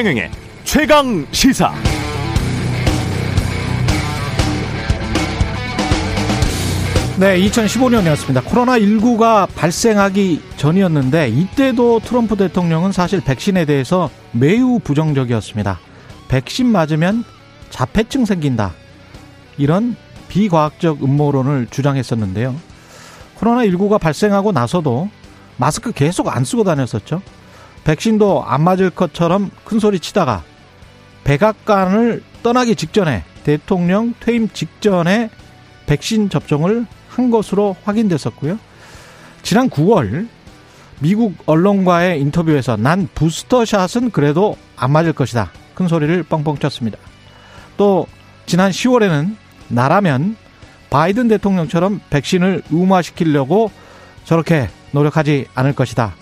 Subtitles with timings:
[0.00, 0.30] 최경영의
[0.64, 1.74] 최강 시사.
[7.18, 8.42] 네, 2015년이었습니다.
[8.44, 15.78] 코로나19가 발생하기 전이었는데 이때도 트럼프 대통령은 사실 백신에 대해서 매우 부정적이었습니다.
[16.28, 17.22] 백신 맞으면
[17.68, 18.72] 자폐증 생긴다.
[19.58, 19.96] 이런
[20.28, 22.56] 비과학적 음모론을 주장했었는데요.
[23.38, 25.10] 코로나19가 발생하고 나서도
[25.58, 27.20] 마스크 계속 안 쓰고 다녔었죠.
[27.84, 30.42] 백신도 안 맞을 것처럼 큰 소리 치다가
[31.24, 35.30] 백악관을 떠나기 직전에 대통령 퇴임 직전에
[35.86, 38.58] 백신 접종을 한 것으로 확인됐었고요.
[39.42, 40.28] 지난 9월
[41.00, 45.50] 미국 언론과의 인터뷰에서 난 부스터샷은 그래도 안 맞을 것이다.
[45.74, 46.98] 큰 소리를 뻥뻥 쳤습니다.
[47.76, 48.06] 또
[48.46, 49.34] 지난 10월에는
[49.68, 50.36] 나라면
[50.90, 53.70] 바이든 대통령처럼 백신을 의무화시키려고
[54.24, 56.14] 저렇게 노력하지 않을 것이다.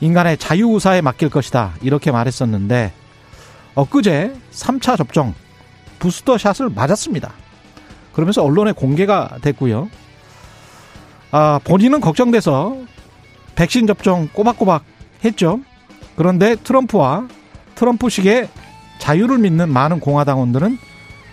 [0.00, 1.74] 인간의 자유의사에 맡길 것이다.
[1.82, 2.92] 이렇게 말했었는데
[3.74, 5.34] 엊그제 3차 접종
[5.98, 7.32] 부스터샷을 맞았습니다.
[8.12, 9.88] 그러면서 언론에 공개가 됐고요.
[11.30, 12.76] 아, 본인은 걱정돼서
[13.54, 14.84] 백신 접종 꼬박꼬박
[15.24, 15.60] 했죠.
[16.16, 17.28] 그런데 트럼프와
[17.74, 18.48] 트럼프식의
[18.98, 20.78] 자유를 믿는 많은 공화당원들은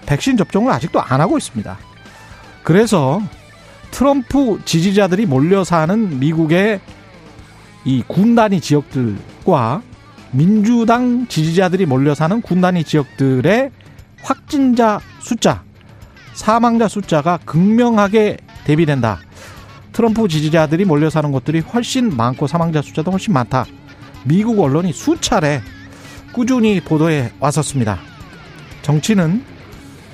[0.05, 1.77] 백신 접종을 아직도 안 하고 있습니다.
[2.64, 3.22] 그래서
[3.92, 6.81] 트럼프 지지자들이 몰려 사는 미국의
[7.86, 9.81] 이 군단위 지역들과
[10.31, 13.72] 민주당 지지자들이 몰려 사는 군단위 지역들의
[14.22, 15.64] 확진자 숫자,
[16.34, 19.20] 사망자 숫자가 극명하게 대비된다.
[19.92, 23.66] 트럼프 지지자들이 몰려 사는 곳들이 훨씬 많고 사망자 숫자도 훨씬 많다.
[24.23, 25.61] 미국 언론이 수차례
[26.31, 28.00] 꾸준히 보도해 왔었습니다.
[28.81, 29.44] 정치는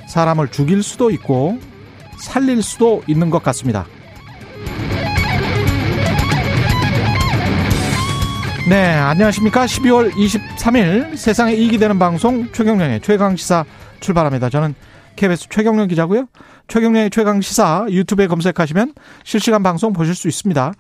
[0.08, 1.60] 사람을 죽일 수도 있고
[2.18, 3.86] 살릴 수도 있는 것 같습니다.
[8.70, 9.66] 네, 안녕하십니까.
[9.66, 13.66] 12월 23일 세상에 이익이 되는 방송 최경령의 최강시사
[14.00, 14.52] 출발합니다.
[14.52, 14.76] 저는
[15.16, 16.28] KBS 최경령 기자고요.
[16.68, 18.94] 최경령의 최강 시사 유튜브에 검색하시면
[19.24, 20.74] 실시간 방송 보실 수 있습니다.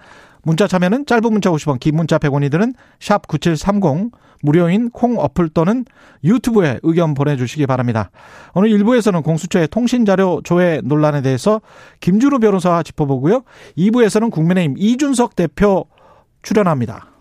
[0.43, 4.11] 문자 참여는 짧은 문자 50원, 긴 문자 100원이 드는 샵 9730
[4.43, 5.83] 무료인 콩 어플 또는
[6.23, 8.11] 유튜브에 의견 보내주시기 바랍니다.
[8.53, 11.59] 오늘 1부에서는 공수처의 통신자료 조회 논란에 대해서
[12.01, 13.41] 김준우 변호사와 짚어보고요.
[13.79, 15.87] 2부에서는 국민의힘 이준석 대표
[16.43, 17.18] 출연합니다.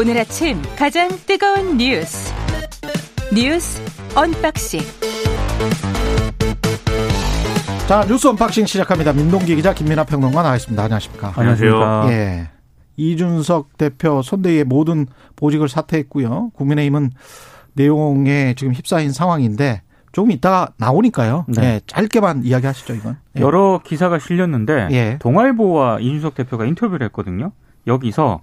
[0.00, 2.32] 오늘 아침 가장 뜨거운 뉴스
[3.34, 3.82] 뉴스
[4.16, 4.80] 언박싱
[7.86, 9.12] 자 뉴스 언박싱 시작합니다.
[9.12, 10.82] 민동기 기자 김민하 평론가 나와있습니다.
[10.82, 11.34] 안녕하십니까?
[11.36, 12.04] 안녕하세요.
[12.12, 12.48] 예.
[12.96, 15.06] 이준석 대표 선대위의 모든
[15.36, 16.52] 보직을 사퇴했고요.
[16.54, 17.10] 국민의힘은
[17.74, 19.82] 내홍에 지금 휩싸인 상황인데
[20.12, 21.44] 조금 이따가 나오니까요.
[21.48, 21.62] 네.
[21.62, 23.18] 예, 짧게만 이야기하시죠 이건.
[23.36, 23.42] 예.
[23.42, 25.18] 여러 기사가 실렸는데 예.
[25.20, 27.52] 동아일보와 이준석 대표가 인터뷰를 했거든요.
[27.86, 28.40] 여기서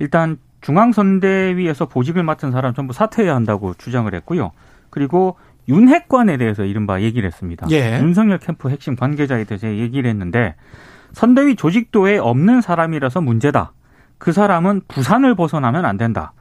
[0.00, 4.52] 일단 중앙선대위에서 보직을 맡은 사람 전부 사퇴해야 한다고 주장을 했고요.
[4.90, 5.36] 그리고
[5.68, 7.66] 윤핵관에 대해서 이른바 얘기를 했습니다.
[7.70, 8.00] 예.
[8.00, 10.54] 윤석열 캠프 핵심 관계자에 대해서 얘기를 했는데
[11.12, 13.72] 선대위 조직도에 없는 사람이라서 문제다.
[14.18, 16.32] 그 사람은 부산을 벗어나면 안 된다.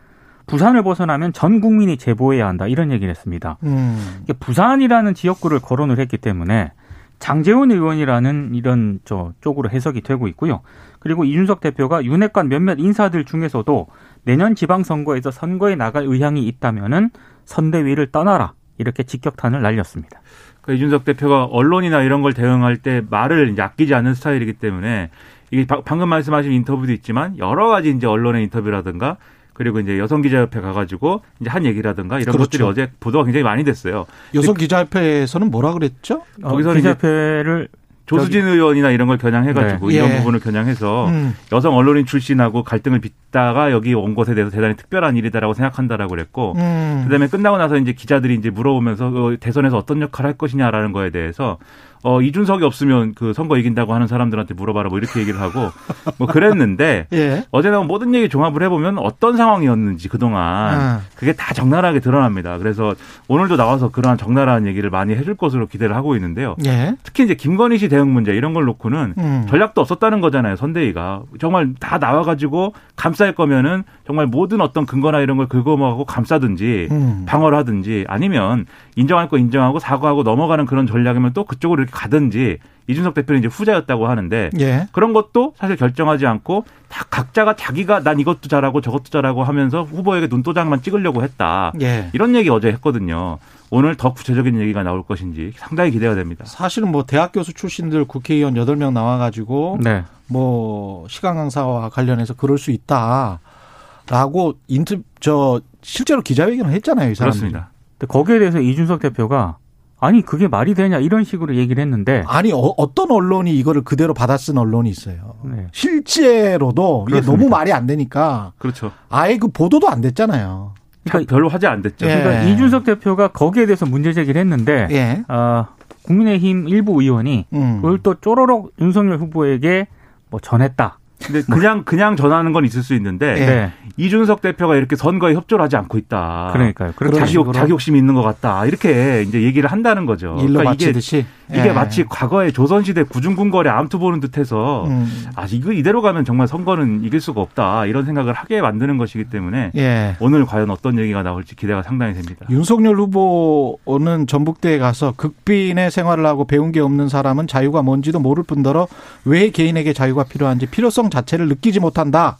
[0.47, 2.67] 부산을 벗어나면 전 국민이 제보해야 한다.
[2.67, 3.57] 이런 얘기를 했습니다.
[3.63, 4.23] 음.
[4.39, 6.71] 부산이라는 지역구를 거론을 했기 때문에
[7.19, 10.61] 장재훈 의원이라는 이런 저 쪽으로 해석이 되고 있고요.
[10.99, 13.87] 그리고 이준석 대표가 윤핵관 몇몇 인사들 중에서도
[14.23, 17.09] 내년 지방선거에서 선거에 나갈 의향이 있다면은
[17.45, 20.21] 선대위를 떠나라 이렇게 직격탄을 날렸습니다.
[20.61, 25.09] 그 이준석 대표가 언론이나 이런 걸 대응할 때 말을 아끼지 않는 스타일이기 때문에
[25.49, 29.17] 이게 바- 방금 말씀하신 인터뷰도 있지만 여러 가지 이제 언론의 인터뷰라든가
[29.57, 32.43] 그리고 이제 여성 기자협회 가가지고 이제 한 얘기라든가 이런 그렇죠.
[32.45, 34.05] 것들이 어제 보도가 굉장히 많이 됐어요.
[34.35, 36.21] 여성 기자협회에서는 뭐라 그랬죠?
[36.43, 37.67] 거기서 어, 이제 기자협회를
[38.07, 39.95] 조수진 의원이나 이런 걸 겨냥해가지고 네.
[39.95, 40.17] 이런 예.
[40.17, 41.35] 부분을 겨냥해서 음.
[41.51, 47.01] 여성 언론인 출신하고 갈등을 빚다가 여기 온 것에 대해서 대단히 특별한 일이다라고 생각한다라고 그랬고 음.
[47.03, 51.57] 그다음에 끝나고 나서 이제 기자들이 이제 물어보면서 어, 대선에서 어떤 역할을 할 것이냐라는 거에 대해서
[52.03, 55.71] 어 이준석이 없으면 그 선거 이긴다고 하는 사람들한테 물어봐라 뭐 이렇게 얘기를 하고
[56.17, 57.43] 뭐 그랬는데 예.
[57.51, 61.01] 어제 나온 모든 얘기 종합을 해보면 어떤 상황이었는지 그동안 아.
[61.15, 62.57] 그게 다 적나라하게 드러납니다.
[62.59, 62.93] 그래서
[63.27, 66.55] 오늘도 나와서 그러한 적나라한 얘기를 많이 해줄 것으로 기대를 하고 있는데요.
[66.65, 66.95] 예.
[67.03, 69.45] 특히 이제 김건희 씨 대응 문제 이런 걸 놓고는 음.
[69.49, 70.55] 전략도 없었다는 거잖아요.
[70.55, 77.25] 선대위가 정말 다 나와가지고 감쌀 거면은 정말 모든 어떤 근거나 이런 걸 긁어모아고 감싸든지 음.
[77.27, 78.65] 방어를 하든지 아니면
[78.95, 84.07] 인정할 거 인정하고 사과하고 넘어가는 그런 전략이면 또 그쪽으로 이렇게 가든지 이준석 대표는 이제 후자였다고
[84.07, 84.87] 하는데 예.
[84.91, 90.27] 그런 것도 사실 결정하지 않고 다 각자가 자기가 난 이것도 잘하고 저것도 잘하고 하면서 후보에게
[90.27, 91.73] 눈도장만 찍으려고 했다.
[91.81, 92.09] 예.
[92.13, 93.39] 이런 얘기 어제 했거든요.
[93.69, 96.45] 오늘 더 구체적인 얘기가 나올 것인지 상당히 기대가 됩니다.
[96.45, 100.05] 사실은 뭐 대학 교수 출신들 국회의원 8명 나와 가지고 네.
[100.27, 107.41] 뭐 시간 강사와 관련해서 그럴 수 있다라고 인트 저 실제로 기자회견을 했잖아요, 이 사람들이.
[107.41, 107.71] 그렇습니다.
[107.97, 109.57] 근데 거기에 대해서 이준석 대표가
[109.99, 114.57] 아니 그게 말이 되냐 이런 식으로 얘기를 했는데 아니 어, 떤 언론이 이거를 그대로 받아쓴
[114.57, 115.35] 언론이 있어요.
[115.43, 115.67] 네.
[115.71, 117.31] 실제로도 이게 그렇습니다.
[117.31, 118.91] 너무 말이 안 되니까 그렇죠.
[119.09, 120.73] 아예 그 보도도 안 됐잖아요.
[121.03, 122.05] 그러니까, 별로 화제 안 됐죠.
[122.05, 122.19] 예.
[122.19, 125.23] 그러니까 이준석 대표가 거기에 대해서 문제 제기를 했는데 예.
[125.27, 125.69] 아,
[126.03, 127.75] 국민의힘 일부 의원이 음.
[127.77, 129.87] 그걸 또 쪼로록 윤석열 후보에게
[130.29, 130.99] 뭐 전했다.
[131.25, 133.45] 근데 그냥 그냥 전하는 건 있을 수 있는데 예.
[133.45, 133.73] 네.
[133.97, 136.51] 이준석 대표가 이렇게 선거에 협조를 하지 않고 있다.
[136.53, 136.93] 그러니까요.
[137.15, 138.65] 자기, 욕, 자기 욕심이 있는 것 같다.
[138.65, 140.35] 이렇게 이제 얘기를 한다는 거죠.
[140.39, 141.71] 일로 그러니까 마치듯이 이게 예.
[141.71, 145.07] 마치 과거에 조선시대 구중궁궐에 암투 보는 듯해서 음.
[145.35, 149.71] 아 이거 이대로 가면 정말 선거는 이길 수가 없다 이런 생각을 하게 만드는 것이기 때문에
[149.75, 150.17] 예.
[150.19, 152.45] 오늘 과연 어떤 얘기가 나올지 기대가 상당히 됩니다.
[152.49, 158.87] 윤석열 후보는 전북대에 가서 극빈의 생활을 하고 배운 게 없는 사람은 자유가 뭔지도 모를 뿐더러
[159.23, 162.39] 왜 개인에게 자유가 필요한지 필요성 자체를 느끼지 못한다.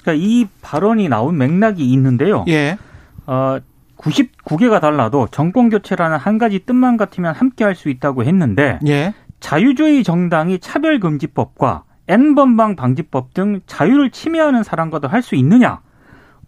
[0.00, 2.44] 그러니까 이 발언이 나온 맥락이 있는데요.
[2.48, 2.78] 예.
[3.26, 3.58] 어,
[3.98, 9.14] 99개가 달라도 정권 교체라는 한 가지 뜻만 같으면 함께 할 수 있다고 했는데 예.
[9.40, 15.80] 자유주의 정당이 차별금지법과 N번방 방지법 등 자유를 침해하는 사람과도 할 수 있느냐?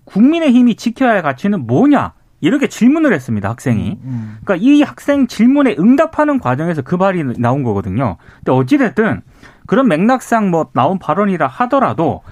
[0.05, 2.15] 국민의힘이 지켜야 할 가치는 뭐냐?
[2.41, 3.99] 이렇게 질문을 했습니다, 학생이.
[4.03, 4.39] 음.
[4.43, 8.17] 그러니까 이 학생 질문에 응답하는 과정에서 그 발이 나온 거거든요.
[8.39, 9.21] 근데 어찌됐든
[9.67, 12.23] 그런 맥락상 뭐 나온 발언이라 하더라도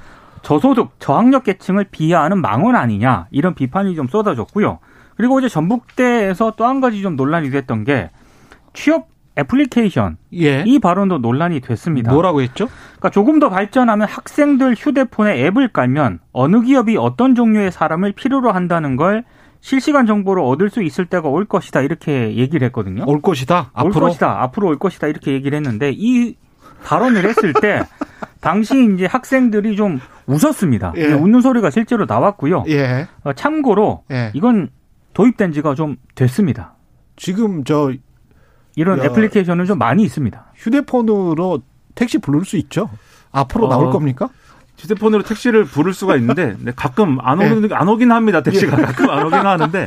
[0.43, 4.79] 저소득, 저학력 계층을 비하하는 망언 아니냐 이런 비판이 좀 쏟아졌고요.
[5.19, 8.11] 그리고 어제 전북대에서 또 한 가지 좀 논란이 됐던 게
[8.73, 10.65] 취업 애플리케이션 예.
[10.67, 12.13] 이 발언도 논란이 됐습니다.
[12.13, 12.67] 뭐라고 했죠?
[12.97, 18.97] 그러니까 조금 더 발전하면 학생들 휴대폰에 앱을 깔면 어느 기업이 어떤 종류의 사람을 필요로 한다는
[18.97, 19.25] 걸
[19.61, 23.05] 실시간 정보를 얻을 수 있을 때가 올 것이다 이렇게 얘기를 했거든요.
[23.07, 23.71] 올 것이다.
[23.75, 24.43] 올 앞으로 것이다.
[24.43, 25.07] 앞으로 올 것이다.
[25.09, 26.37] 이렇게 얘기를 했는데 이
[26.85, 27.83] 발언을 했을 때
[28.41, 30.93] 당시 이제 학생들이 좀 웃었습니다.
[30.97, 31.13] 예.
[31.13, 32.65] 웃는 소리가 실제로 나왔고요.
[32.69, 33.09] 예.
[33.25, 34.31] 어, 참고로 예.
[34.35, 34.69] 이건
[35.19, 36.75] 도입된 지가 좀 됐습니다.
[37.17, 37.93] 지금 저
[38.77, 39.05] 이런 야.
[39.07, 40.53] 애플리케이션은 좀 많이 있습니다.
[40.55, 41.63] 휴대폰으로
[41.97, 42.89] 택시 부를 수 있죠.
[43.33, 44.29] 앞으로 어, 나올 겁니까?
[44.79, 47.51] 휴대폰으로 택시를 부를 수가 있는데 근데 가끔 안 예.
[47.51, 48.43] 오긴 안 오긴 합니다.
[48.45, 49.87] 택시가 가끔 안 오긴 하는데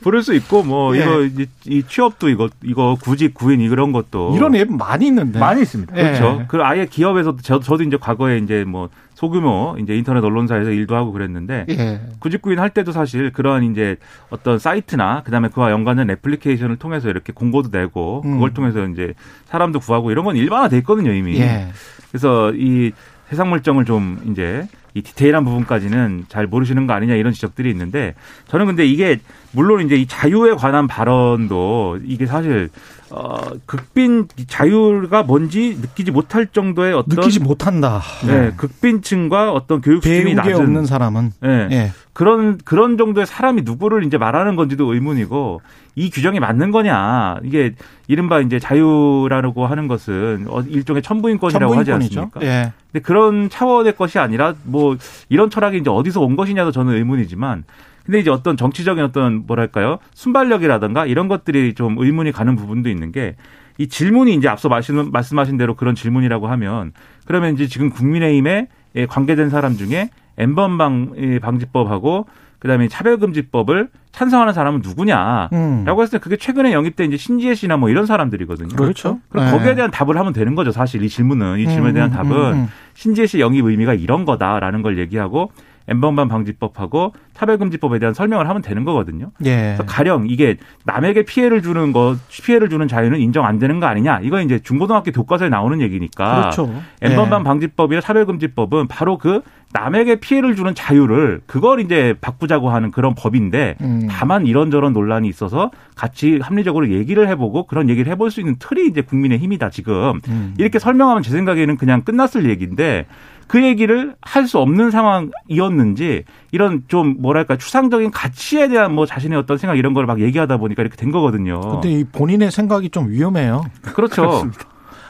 [0.00, 1.00] 부를 수 있고 뭐 예.
[1.00, 5.40] 이거 이, 이 취업도 이거 이거 구직 구인 이런 것도 이런 앱 많이 있는데.
[5.40, 5.96] 많이 있습니다.
[5.96, 6.02] 예.
[6.02, 6.44] 그렇죠.
[6.46, 11.10] 그 아예 기업에서도 저, 저도 이제 과거에 이제 뭐 소규모 이제 인터넷 언론사에서 일도 하고
[11.10, 12.00] 그랬는데 예.
[12.20, 13.96] 구직구인 할 때도 사실 그러한 이제
[14.30, 18.34] 어떤 사이트나 그다음에 그와 연관된 애플리케이션을 통해서 이렇게 공고도 내고 음.
[18.34, 19.14] 그걸 통해서 이제
[19.46, 21.40] 사람도 구하고 이런 건 일반화돼 있거든요 이미.
[21.40, 21.66] 예.
[22.12, 22.92] 그래서 이
[23.32, 28.14] 해상 물정을 좀 이제 이 디테일한 부분까지는 잘 모르시는 거 아니냐 이런 지적들이 있는데
[28.46, 29.18] 저는 근데 이게
[29.50, 32.70] 물론 이제 이 자유에 관한 발언도 이게 사실
[33.10, 38.02] 어 극빈 자유가 뭔지 느끼지 못할 정도의 어떤 느끼지 못한다.
[38.26, 41.92] 네, 극빈층과 어떤 교육 수준이 낮은 없는 사람은 네, 예.
[42.12, 45.60] 그런 그런 정도의 사람이 누구를 이제 말하는 건지도 의문이고
[45.94, 47.74] 이 규정이 맞는 거냐 이게
[48.08, 52.20] 이른바 이제 자유라고 하는 것은 어, 일종의 천부인권이라고 하지 천부인권이죠.
[52.20, 52.42] 않습니까?
[52.42, 52.72] 예.
[52.92, 54.96] 근데 그런 차원의 것이 아니라 뭐
[55.28, 57.64] 이런 철학이 이제 어디서 온 것이냐도 저는 의문이지만
[58.08, 63.36] 근데 이제 어떤 정치적인 어떤 뭐랄까요 순발력이라든가 이런 것들이 좀 의문이 가는 부분도 있는 게
[63.78, 66.92] 이 질문이 이제 앞서 말씀, 말씀하신 대로 그런 질문이라고 하면
[67.24, 72.26] 그러면 이제 지금 국민의힘에 예, 관계된 사람 중에 엠번방 예, 방지법하고
[72.58, 75.50] 그다음에 차별금지법을 찬성하는 사람은 누구냐?
[75.52, 75.84] 음.
[75.84, 78.74] 라고 했을 때 그게 최근에 영입된 이제 신지혜 씨나 뭐 이런 사람들이거든요.
[78.74, 79.20] 그렇죠.
[79.28, 79.50] 그럼 예.
[79.52, 80.72] 거기에 대한 답을 하면 되는 거죠.
[80.72, 82.68] 사실 이 질문은 이 질문에 대한 음, 음, 답은 음, 음.
[82.94, 85.52] 신지혜 씨 영입 의미가 이런 거다라는 걸 얘기하고
[85.88, 89.30] 엠번방 방지법하고 차별금지법에 대한 설명을 하면 되는 거거든요.
[89.44, 89.74] 예.
[89.76, 94.20] 그래서 가령 이게 남에게 피해를 주는 거 피해를 주는 자유는 인정 안 되는 거 아니냐?
[94.22, 96.40] 이거 이제 중고등학교 교과서에 나오는 얘기니까.
[96.40, 96.72] 그렇죠.
[97.00, 97.44] 엠번방 예.
[97.44, 99.42] 방지법이나 차별금지법은 바로 그
[99.72, 104.06] 남에게 피해를 주는 자유를 그걸 이제 바꾸자고 하는 그런 법인데 음.
[104.10, 109.02] 다만 이런저런 논란이 있어서 같이 합리적으로 얘기를 해보고 그런 얘기를 해볼 수 있는 틀이 이제
[109.02, 110.54] 국민의 힘이다 지금 음.
[110.56, 113.06] 이렇게 설명하면 제 생각에는 그냥 끝났을 얘기인데
[113.48, 119.58] 그 얘기를 할 수 없는 상황이었는지 이런 좀 뭐랄까 추상적인 가치에 대한 뭐 자신의 어떤
[119.58, 121.60] 생각 이런 걸 막 얘기하다 보니까 이렇게 된 거거든요.
[121.60, 123.64] 근데 이 본인의 생각이 좀 위험해요.
[123.82, 124.48] 그렇죠.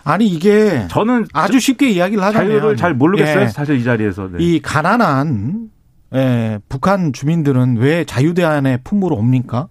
[0.05, 3.43] 아니 이게 저는 아주 쉽게 이야기를 하자면 자유를 잘 모르겠어요.
[3.43, 3.49] 예.
[3.49, 4.29] 사실 이 자리에서.
[4.33, 4.39] 네.
[4.41, 5.69] 이 가난한
[6.15, 9.69] 예, 북한 주민들은 왜 자유대안의 품으로 옵니까?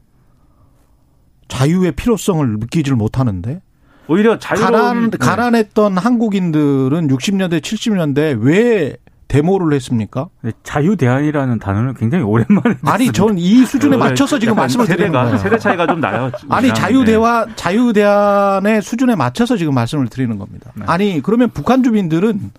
[1.48, 3.62] 자유의 필요성을 느끼지를 못하는데
[4.08, 5.18] 오히려 자유로운 가난, 네.
[5.18, 8.96] 가난했던 한국인들은 60년대, 70년대 왜
[9.28, 10.30] 데모를 했습니까?
[10.42, 14.86] 네, 자유 대안이라는 단어는 굉장히 오랜만에 아니, 전 이 수준에 원래 맞춰서 지금 약간 말씀을
[14.86, 15.38] 드리는 거예요.
[15.38, 16.32] 세대 차이가 좀 나요.
[16.50, 16.76] 아니 우리랑.
[16.76, 20.72] 자유 대화 자유 대안의 수준에 맞춰서 지금 말씀을 드리는 겁니다.
[20.76, 20.86] 네.
[20.88, 22.52] 아니 그러면 북한 주민들은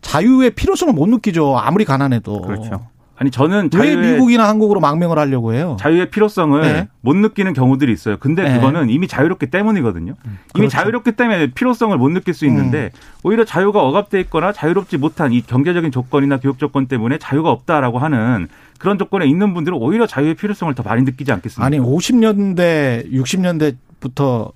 [0.00, 1.56] 자유의 필요성을 못 느끼죠.
[1.56, 2.42] 아무리 가난해도.
[2.42, 2.88] 그렇죠.
[3.20, 5.76] 아니 저는 왜 자유의 미국이나 한국으로 망명을 하려고 해요?
[5.80, 6.88] 자유의 필요성을 네.
[7.00, 8.16] 못 느끼는 경우들이 있어요.
[8.18, 8.54] 근데 네.
[8.54, 10.14] 그거는 이미 자유롭기 때문이거든요.
[10.24, 10.68] 이미 그렇죠.
[10.68, 12.92] 자유롭기 때문에 필요성을 못 느낄 수 있는데
[13.24, 18.46] 오히려 자유가 억압돼 있거나 자유롭지 못한 이 경제적인 조건이나 교육 조건 때문에 자유가 없다라고 하는
[18.78, 21.66] 그런 조건에 있는 분들은 오히려 자유의 필요성을 더 많이 느끼지 않겠습니까?
[21.66, 24.52] 아니 50년대 60년대부터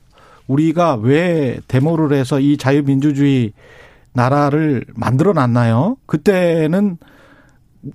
[0.47, 3.53] 우리가 왜 데모를 해서 이 자유민주주의
[4.13, 5.97] 나라를 만들어 놨나요?
[6.07, 6.99] 그때는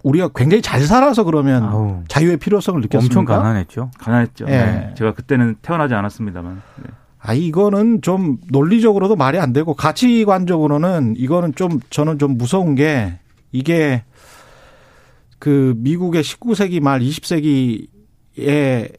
[0.03, 3.19] 우리가 굉장히 잘 살아서 그러면 아우, 자유의 필요성을 느꼈습니까?
[3.19, 3.91] 엄청 가난했죠.
[3.97, 4.45] 가난했죠.
[4.47, 4.51] 예.
[4.51, 4.93] 네.
[4.97, 6.61] 제가 그때는 태어나지 않았습니다만.
[6.83, 6.89] 네.
[7.19, 13.19] 아, 이거는 좀 논리적으로도 말이 안 되고 가치관적으로는 이거는 좀 저는 좀 무서운 게
[13.51, 14.03] 이게
[15.39, 17.87] 그 미국의 19세기 말 20세기의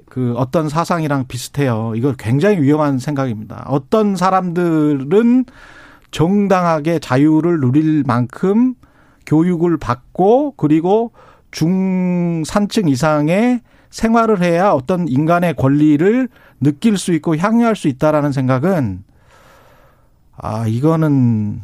[0.08, 1.92] 그 어떤 사상이랑 비슷해요.
[1.96, 3.64] 이거 굉장히 위험한 생각입니다.
[3.68, 5.44] 어떤 사람들은
[6.10, 8.74] 정당하게 자유를 누릴 만큼
[9.28, 11.12] 교육을 받고 그리고
[11.50, 16.28] 중산층 이상의 생활을 해야 어떤 인간의 권리를
[16.60, 19.04] 느낄 수 있고 향유할 수 있다라는 생각은
[20.36, 21.60] 아 이거는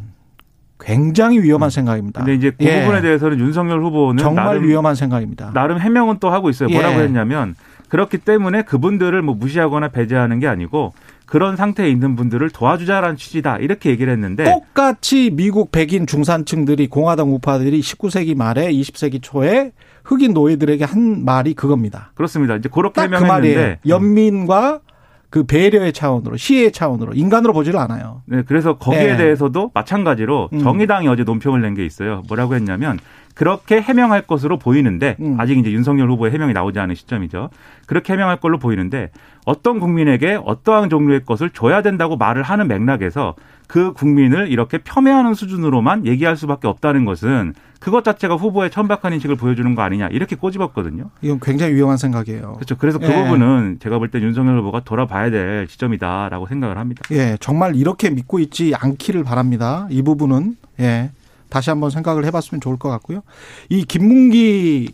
[0.79, 2.21] 굉장히 위험한 생각입니다.
[2.21, 2.81] 근데 이제 그 예.
[2.81, 5.53] 부분에 대해서는 윤석열 후보는 정말 나름, 위험한 생각입니다.
[5.55, 6.69] 나름 해명은 또 하고 있어요.
[6.69, 7.05] 뭐라고 예.
[7.05, 7.55] 했냐면
[7.89, 10.93] 그렇기 때문에 그분들을 뭐 무시하거나 배제하는 게 아니고
[11.27, 17.81] 그런 상태에 있는 분들을 도와주자라는 취지다 이렇게 얘기를 했는데 똑같이 미국 백인 중산층들이 공화당 우파들이
[17.81, 19.73] 19세기 말에 20세기 초에
[20.05, 22.13] 흑인 노예들에게 한 말이 그겁니다.
[22.15, 22.57] 그렇습니다.
[22.57, 23.17] 이제 그렇게 딱 그.
[23.17, 24.81] 해명했는데 연민과
[25.31, 28.23] 그 배려의 차원으로 시혜의 차원으로 인간으로 보지를 않아요.
[28.27, 29.17] 네, 그래서 거기에 네.
[29.17, 30.59] 대해서도 마찬가지로 음.
[30.61, 32.23] 정의당이 어제 논평을 낸 게 있어요.
[32.29, 33.01] 뭐라고 했냐면
[33.35, 35.37] 그렇게 해명할 것으로 보이는데 음.
[35.39, 37.51] 아직 이제 윤석열 후보의 해명이 나오지 않은 시점이죠.
[37.87, 39.11] 그렇게 해명할 걸로 보이는데
[39.45, 43.35] 어떤 국민에게 어떠한 종류의 것을 줘야 된다고 말을 하는 맥락에서
[43.67, 49.75] 그 국민을 이렇게 폄훼하는 수준으로만 얘기할 수밖에 없다는 것은 그것 자체가 후보의 천박한 인식을 보여주는
[49.75, 51.11] 거 아니냐 이렇게 꼬집었거든요.
[51.21, 52.55] 이건 굉장히 위험한 생각이에요.
[52.55, 52.77] 그렇죠.
[52.79, 53.23] 그래서 그 예.
[53.25, 57.03] 부분은 제가 볼 때 윤석열 후보가 돌아봐야 될 시점이다라고 생각을 합니다.
[57.11, 59.87] 예, 정말 이렇게 믿고 있지 않기를 바랍니다.
[59.91, 61.11] 이 부분은 예.
[61.55, 63.23] 다시 한번 생각을 해봤으면 좋을 것 같고요.
[63.69, 64.89] 이 김문기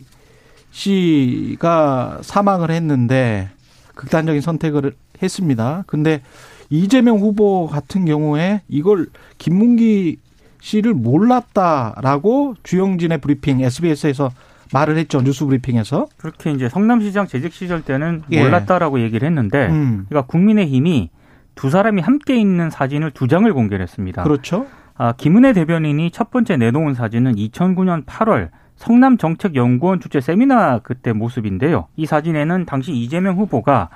[0.69, 3.49] 씨가 사망을 했는데
[3.95, 5.83] 극단적인 선택을 했습니다.
[5.87, 6.21] 근데
[6.69, 9.07] 이재명 후보 같은 경우에 이걸
[9.39, 10.17] 김문기
[10.61, 14.29] 씨를 몰랐다라고 주영진의 브리핑 SBS에서
[14.71, 15.19] 말을 했죠.
[15.23, 16.09] 뉴스 브리핑에서.
[16.17, 18.43] 그렇게 이제 성남시장 재직 시절 때는 예.
[18.43, 20.05] 몰랐다라고 얘기를 했는데, 음.
[20.07, 21.09] 그러니까 국민의힘이
[21.55, 24.21] 두 사람이 함께 있는 사진을 두 장을 공개를 했습니다.
[24.21, 24.67] 그렇죠.
[25.03, 31.87] 아, 김은혜 대변인이 첫 번째 내놓은 사진은 2009년 8월 성남 정책연구원 주최 세미나 그때 모습인데요.
[31.95, 33.89] 이 사진에는 당시 이재명 후보가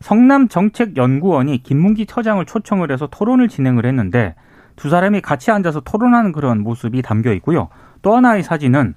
[0.00, 4.34] 성남 정책연구원이 김문기 처장을 초청을 해서 토론을 진행을 했는데
[4.76, 7.68] 두 사람이 같이 앉아서 토론하는 그런 모습이 담겨 있고요.
[8.00, 8.94] 또 하나의 사진은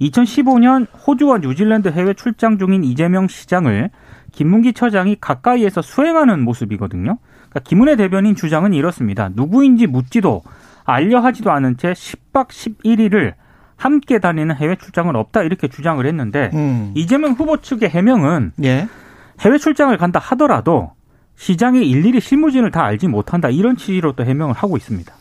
[0.00, 3.90] 2015년 호주와 뉴질랜드 해외 출장 중인 이재명 시장을
[4.32, 7.18] 김문기 처장이 가까이에서 수행하는 모습이거든요.
[7.50, 9.28] 그러니까 김은혜 대변인 주장은 이렇습니다.
[9.34, 10.40] 누구인지 묻지도
[10.86, 13.34] 알려하지도 않은 채 10박 11일을
[13.76, 16.92] 함께 다니는 해외 출장은 없다 이렇게 주장을 했는데 음.
[16.94, 18.88] 이재명 후보 측의 해명은 예.
[19.40, 20.92] 해외 출장을 간다 하더라도
[21.36, 25.12] 시장이 일일이 실무진을 다 알지 못한다 이런 취지로 또 해명을 하고 있습니다.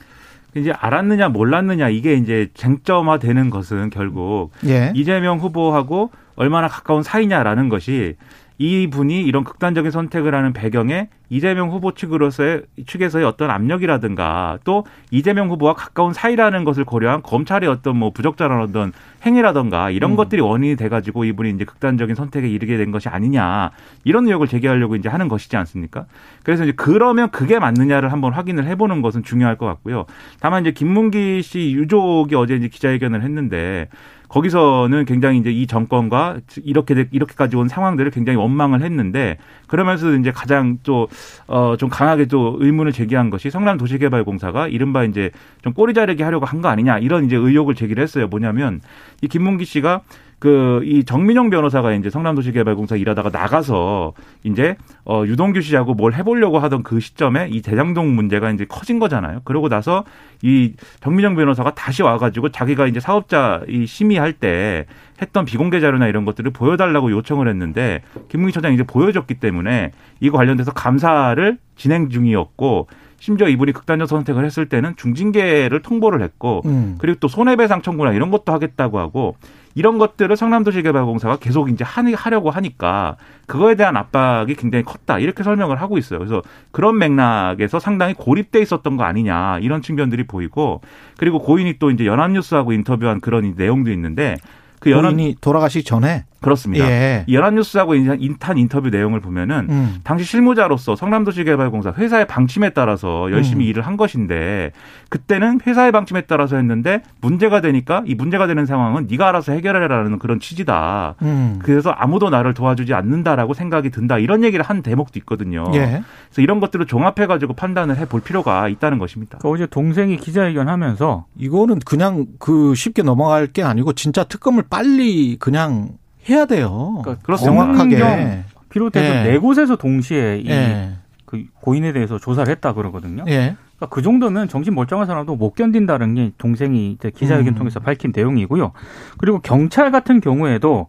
[0.55, 4.93] 이제 알았느냐 몰랐느냐 이게 이제 쟁점화되는 것은 결국 예.
[4.95, 8.15] 이재명 후보하고 얼마나 가까운 사이냐라는 것이
[8.57, 15.49] 이 분이 이런 극단적인 선택을 하는 배경에 이재명 후보 측으로서의 측에서의 어떤 압력이라든가 또 이재명
[15.49, 18.93] 후보와 가까운 사이라는 것을 고려한 검찰의 어떤 뭐 부적절한 어떤
[19.25, 20.15] 행위라든가 이런 음.
[20.15, 23.71] 것들이 원인이 돼가지고 이분이 이제 극단적인 선택에 이르게 된 것이 아니냐
[24.03, 26.05] 이런 의혹을 제기하려고 이제 하는 것이지 않습니까?
[26.43, 30.05] 그래서 이제 그러면 그게 맞느냐를 한번 확인을 해보는 것은 중요할 것 같고요.
[30.39, 33.89] 다만 이제 김문기 씨 유족이 어제 이제 기자회견을 했는데
[34.29, 40.31] 거기서는 굉장히 이제 이 정권과 이렇게 돼- 이렇게까지 온 상황들을 굉장히 원망을 했는데 그러면서 이제
[40.31, 46.45] 가장 또어좀 강하게 또 의문을 제기한 것이 성남 도시개발공사가 이른바 이제 좀 꼬리 자르기 하려고
[46.45, 48.27] 한 거 아니냐 이런 이제 의혹을 제기를 했어요.
[48.27, 48.81] 뭐냐면
[49.21, 50.01] 이 김문기 씨가
[50.39, 54.13] 그 이 정민용 변호사가 이제 성남도시개발공사 일하다가 나가서
[54.43, 54.75] 이제
[55.05, 59.41] 어 유동규 씨하고 뭘 해보려고 하던 그 시점에 이 대장동 문제가 이제 커진 거잖아요.
[59.43, 60.03] 그러고 나서
[60.41, 64.85] 이 정민용 변호사가 다시 와가지고 자기가 이제 사업자 이 심의할 때
[65.21, 70.71] 했던 비공개 자료나 이런 것들을 보여달라고 요청을 했는데 김문기 처장이 이제 보여줬기 때문에 이거 관련돼서
[70.71, 72.87] 감사를 진행 중이었고
[73.19, 76.95] 심지어 이분이 극단적 선택을 했을 때는 중징계를 통보를 했고 음.
[76.99, 79.35] 그리고 또 손해배상 청구나 이런 것도 하겠다고 하고
[79.75, 85.97] 이런 것들을 성남도시개발공사가 계속 이제 하려고 하니까 그거에 대한 압박이 굉장히 컸다 이렇게 설명을 하고
[85.97, 86.19] 있어요.
[86.19, 86.41] 그래서
[86.71, 90.81] 그런 맥락에서 상당히 고립돼 있었던 거 아니냐 이런 측면들이 보이고
[91.17, 94.37] 그리고 고인이 또 이제 연합뉴스하고 인터뷰한 그런 내용도 있는데
[94.79, 96.87] 그 연합 본인이 돌아가시기 전에 그렇습니다.
[96.87, 97.23] 예.
[97.25, 99.95] 이 연합뉴스하고 인탄 인터뷰 내용을 보면은 음.
[100.03, 103.69] 당시 실무자로서 성남도시개발공사 회사의 방침에 따라서 열심히 음.
[103.69, 104.71] 일을 한 것인데
[105.09, 110.39] 그때는 회사의 방침에 따라서 했는데 문제가 되니까 이 문제가 되는 상황은 네가 알아서 해결해라라는 그런
[110.39, 111.15] 취지다.
[111.23, 111.59] 음.
[111.63, 114.19] 그래서 아무도 나를 도와주지 않는다라고 생각이 든다.
[114.19, 115.65] 이런 얘기를 한 대목도 있거든요.
[115.73, 116.03] 예.
[116.27, 119.39] 그래서 이런 것들을 종합해 가지고 판단을 해볼 필요가 있다는 것입니다.
[119.41, 125.89] 그 어제 동생이 기자회견하면서 이거는 그냥 그 쉽게 넘어갈 게 아니고 진짜 특검을 빨리 그냥
[126.29, 127.01] 해야 돼요.
[127.03, 127.55] 그러니까 그렇습니다.
[127.55, 127.99] 정확하게.
[127.99, 129.23] 검경 비롯해서 예.
[129.23, 130.93] 네 곳에서 동시에 이 예.
[131.25, 133.23] 그 고인에 대해서 조사를 했다 그러거든요.
[133.27, 133.55] 예.
[133.77, 137.55] 그러니까 그 정도면 정신 멀쩡한 사람도 못 견딘다는 게 동생이 이제 기자회견 음.
[137.55, 138.71] 통해서 밝힌 내용이고요.
[139.17, 140.87] 그리고 경찰 같은 경우에도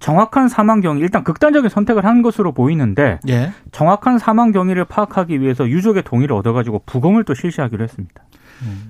[0.00, 3.50] 정확한 사망 경위 일단 극단적인 선택을 한 것으로 보이는데 예.
[3.72, 8.22] 정확한 사망 경위를 파악하기 위해서 유족의 동의를 얻어가지고 부검을 또 실시하기로 했습니다.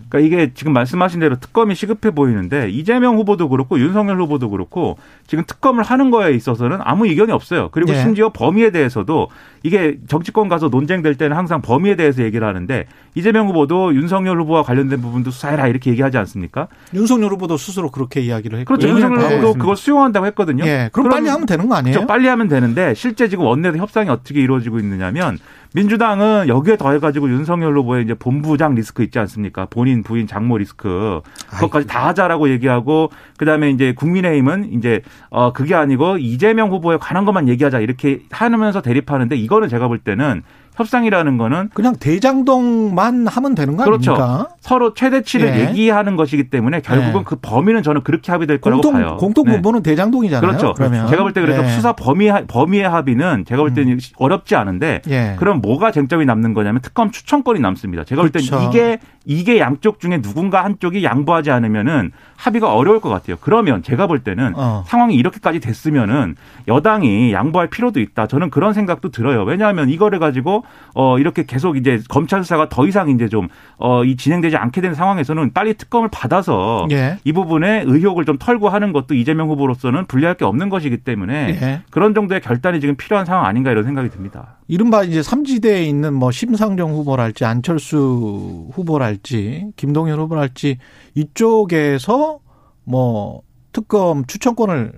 [0.08, 5.44] 그러니까 이게 지금 말씀하신 대로 특검이 시급해 보이는데 이재명 후보도 그렇고 윤석열 후보도 그렇고 지금
[5.46, 7.68] 특검을 하는 거에 있어서는 아무 이견이 없어요.
[7.72, 8.02] 그리고 네.
[8.02, 9.28] 심지어 범위에 대해서도
[9.62, 15.00] 이게 정치권 가서 논쟁될 때는 항상 범위에 대해서 얘기를 하는데 이재명 후보도 윤석열 후보와 관련된
[15.00, 16.68] 부분도 수사해라 이렇게 얘기하지 않습니까?
[16.94, 18.68] 윤석열 후보도 스스로 그렇게 이야기를 했고.
[18.68, 18.88] 그렇죠.
[18.88, 19.24] 예, 윤석열 네.
[19.24, 19.60] 후보도 알겠습니다.
[19.60, 20.64] 그걸 수용한다고 했거든요.
[20.66, 20.90] 예.
[20.92, 21.94] 그럼 빨리 하면 되는 거 아니에요?
[21.94, 22.06] 그렇죠.
[22.06, 25.38] 빨리 하면 되는데 실제 지금 원내에서 협상이 어떻게 이루어지고 있느냐면
[25.74, 29.66] 민주당은 여기에 더해가지고 윤석열 후보의 이제 본부장 리스크 있지 않습니까?
[29.66, 36.18] 본인 부인 장모 리스크 그것까지 다 하자라고 얘기하고 그다음에 이제 국민의힘은 이제 어 그게 아니고
[36.18, 40.42] 이재명 후보에 관한 것만 얘기하자 이렇게 하면서 대립하는데 이거는 제가 볼 때는
[40.78, 44.12] 협상이라는 거는 그냥 대장동만 하면 되는 거 그렇죠.
[44.14, 44.48] 아닙니까?
[44.60, 45.68] 서로 최대치를 예.
[45.68, 47.24] 얘기하는 것이기 때문에 결국은 예.
[47.24, 49.16] 그 범위는 저는 그렇게 합의될 거라고 공통 봐요.
[49.18, 49.52] 공통 네.
[49.54, 50.40] 분모는 대장동이잖아요.
[50.48, 50.74] 그렇죠.
[50.74, 51.68] 그러면 제가 볼 때 그래서 예.
[51.68, 55.34] 수사 범위 범위의 합의는 제가 볼 때는 어렵지 않은데 예.
[55.38, 58.04] 그럼 뭐가 쟁점이 남는 거냐면 특검 추천권이 남습니다.
[58.04, 58.68] 제가 볼 때는 그렇죠.
[58.68, 63.36] 이게 이게 양쪽 중에 누군가 한쪽이 양보하지 않으면은 합의가 어려울 것 같아요.
[63.40, 64.84] 그러면 제가 볼 때는 어.
[64.86, 66.36] 상황이 이렇게까지 됐으면은
[66.66, 68.26] 여당이 양보할 필요도 있다.
[68.26, 69.42] 저는 그런 생각도 들어요.
[69.42, 70.64] 왜냐하면 이거를 가지고
[70.94, 75.74] 어 이렇게 계속 이제 검찰 수사가 더 이상 이제 좀어이 진행되지 않게 된 상황에서는 빨리
[75.74, 77.18] 특검을 받아서 예.
[77.24, 81.82] 이 부분에 의혹을 좀 털고 하는 것도 이재명 후보로서는 불리할 게 없는 것이기 때문에 예.
[81.90, 84.58] 그런 정도의 결단이 지금 필요한 상황 아닌가 이런 생각이 듭니다.
[84.66, 90.78] 이른바 이제 삼지대에 있는 뭐 심상정 후보랄지 안철수 후보랄지 김동연 후보랄지
[91.14, 92.40] 이쪽에서
[92.84, 94.92] 뭐 특검 추천권을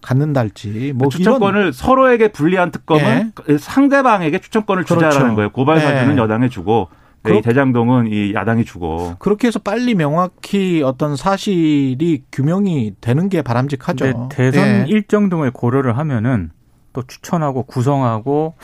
[0.00, 3.58] 갖는달지 뭐 추천권을 이런 서로에게 불리한 특검은 예.
[3.58, 5.34] 상대방에게 추천권을 주자라는 그렇죠.
[5.34, 5.50] 거예요.
[5.50, 6.20] 고발 사주는 예.
[6.20, 6.88] 여당에 주고
[7.24, 9.16] 네, 이 대장동은 이 야당이 주고.
[9.18, 14.28] 그렇게 해서 빨리 명확히 어떤 사실이 규명이 되는 게 바람직하죠.
[14.30, 14.84] 대선 예.
[14.88, 16.50] 일정 등을 고려를 하면은
[16.92, 18.54] 또 추천하고 구성하고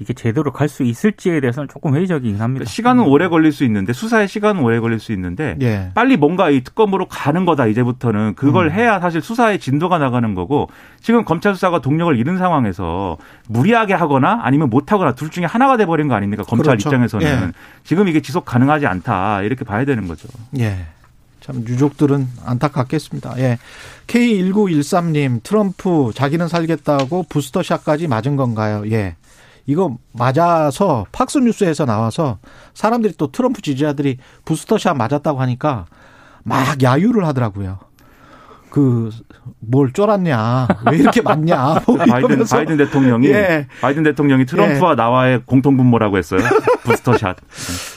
[0.00, 2.58] 이게 제대로 갈 수 있을지에 대해서는 조금 회의적이긴 합니다.
[2.60, 5.90] 그러니까 시간은 오래 걸릴 수 있는데 수사의 시간은 오래 걸릴 수 있는데 예.
[5.94, 8.72] 빨리 뭔가 이 특검으로 가는 거다 이제부터는 그걸 음.
[8.72, 10.68] 해야 사실 수사의 진도가 나가는 거고
[11.00, 13.16] 지금 검찰 수사가 동력을 잃은 상황에서
[13.48, 16.90] 무리하게 하거나 아니면 못 하거나 둘 중에 하나가 돼 버린 거 아닙니까 검찰 그렇죠.
[16.90, 17.52] 입장에서는 예.
[17.82, 20.28] 지금 이게 지속 가능하지 않다 이렇게 봐야 되는 거죠.
[20.58, 20.86] 예.
[21.40, 23.38] 참 유족들은 안타깝겠습니다.
[23.38, 23.58] 예.
[24.06, 28.82] K1913님 트럼프 자기는 살겠다고 부스터샷까지 맞은 건가요?
[28.90, 29.16] 예.
[29.68, 32.38] 이거 맞아서 팍스뉴스에서 나와서
[32.74, 35.84] 사람들이 또 트럼프 지지자들이 부스터샷 맞았다고 하니까
[36.42, 37.78] 막 야유를 하더라고요.
[38.70, 39.10] 그
[39.60, 40.68] 뭘 쫄았냐?
[40.90, 41.82] 왜 이렇게 맞냐?
[41.86, 42.44] 뭐 바이든.
[42.44, 43.66] 바이든 대통령이 예.
[43.80, 46.40] 바이든 대통령이 트럼프와 나와의 공통 분모라고 했어요.
[46.84, 47.36] 부스터샷.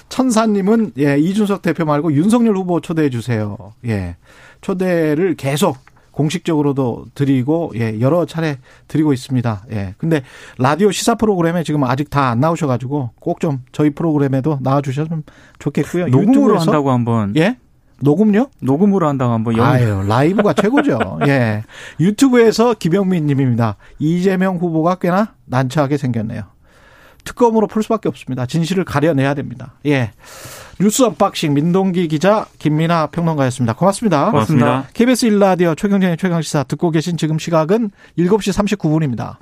[0.10, 3.57] 천사님은 예 이준석 대표 말고 윤석열 후보 초대해 주세요.
[3.86, 4.17] 예
[4.62, 5.77] 초대를 계속
[6.12, 9.63] 공식적으로도 드리고 예 여러 차례 드리고 있습니다.
[9.71, 10.21] 예 근데
[10.58, 15.24] 라디오 시사 프로그램에 지금 아직 다 안 나오셔 가지고 꼭 좀 저희 프로그램에도 나와 주셨으면
[15.60, 16.08] 좋겠고요.
[16.08, 17.58] 녹음으로 한다고 한번 예
[18.02, 18.47] 녹음요?
[18.62, 21.19] 녹음으로 한다고 한번 영 아유 라이브가 최고죠.
[21.28, 21.63] 예
[22.00, 23.78] 유튜브에서 김영민 님입니다.
[24.00, 26.43] 이재명 후보가 꽤나 난처하게 생겼네요.
[27.23, 28.45] 특검으로 풀 수밖에 없습니다.
[28.45, 29.73] 진실을 가려내야 됩니다.
[29.86, 30.12] 예.
[30.79, 33.73] 뉴스 언박싱 민동기 기자 김민하 평론가였습니다.
[33.73, 34.31] 고맙습니다.
[34.31, 34.88] 고맙습니다.
[34.93, 39.38] KBS 일라디오 최경영의 최강시사 듣고 계신 지금 시각은 7시 39분입니다.